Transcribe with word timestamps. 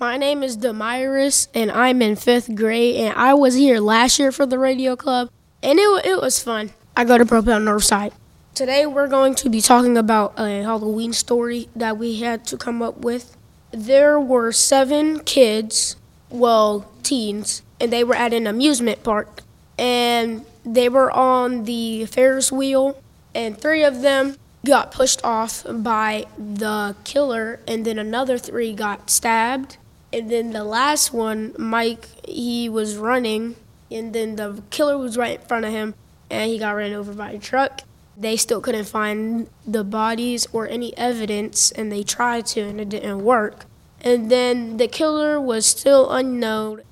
My 0.00 0.16
name 0.16 0.42
is 0.42 0.56
Da'Myris, 0.56 1.48
and 1.52 1.70
I'm 1.70 2.00
in 2.00 2.16
fifth 2.16 2.54
grade, 2.54 2.96
and 2.96 3.14
I 3.18 3.34
was 3.34 3.54
here 3.54 3.80
last 3.80 4.18
year 4.18 4.32
for 4.32 4.46
the 4.46 4.58
radio 4.58 4.96
club, 4.96 5.28
and 5.62 5.78
it, 5.78 6.06
it 6.06 6.22
was 6.22 6.42
fun. 6.42 6.70
I 6.96 7.04
go 7.04 7.18
to 7.18 7.26
Propel 7.26 7.60
Northside. 7.60 8.12
Today, 8.54 8.86
we're 8.86 9.08
going 9.08 9.34
to 9.34 9.50
be 9.50 9.60
talking 9.60 9.98
about 9.98 10.32
a 10.38 10.62
Halloween 10.62 11.12
story 11.12 11.68
that 11.76 11.98
we 11.98 12.20
had 12.20 12.46
to 12.46 12.56
come 12.56 12.80
up 12.80 12.96
with. 13.04 13.36
There 13.72 14.18
were 14.18 14.52
seven 14.52 15.20
kids, 15.20 15.96
well, 16.30 16.90
teens, 17.02 17.60
and 17.78 17.92
they 17.92 18.02
were 18.02 18.14
at 18.14 18.32
an 18.32 18.46
amusement 18.46 19.02
park, 19.02 19.42
and 19.78 20.46
they 20.64 20.88
were 20.88 21.10
on 21.12 21.64
the 21.64 22.06
Ferris 22.06 22.50
wheel, 22.50 22.98
and 23.34 23.58
three 23.58 23.84
of 23.84 24.00
them 24.00 24.36
got 24.64 24.92
pushed 24.92 25.22
off 25.22 25.66
by 25.68 26.24
the 26.38 26.96
killer, 27.04 27.60
and 27.68 27.84
then 27.84 27.98
another 27.98 28.38
three 28.38 28.72
got 28.72 29.10
stabbed. 29.10 29.76
And 30.12 30.30
then 30.30 30.50
the 30.50 30.64
last 30.64 31.12
one, 31.12 31.54
Mike, 31.56 32.06
he 32.26 32.68
was 32.68 32.96
running, 32.96 33.56
and 33.90 34.12
then 34.12 34.36
the 34.36 34.62
killer 34.70 34.98
was 34.98 35.16
right 35.16 35.40
in 35.40 35.46
front 35.46 35.64
of 35.64 35.72
him, 35.72 35.94
and 36.28 36.50
he 36.50 36.58
got 36.58 36.72
ran 36.72 36.92
over 36.92 37.12
by 37.12 37.30
a 37.30 37.38
truck. 37.38 37.82
They 38.16 38.36
still 38.36 38.60
couldn't 38.60 38.84
find 38.84 39.48
the 39.66 39.84
bodies 39.84 40.46
or 40.52 40.68
any 40.68 40.96
evidence, 40.96 41.70
and 41.70 41.90
they 41.92 42.02
tried 42.02 42.46
to, 42.46 42.60
and 42.60 42.80
it 42.80 42.88
didn't 42.88 43.24
work. 43.24 43.66
And 44.00 44.30
then 44.30 44.78
the 44.78 44.88
killer 44.88 45.40
was 45.40 45.64
still 45.64 46.10
unknown, 46.10 46.82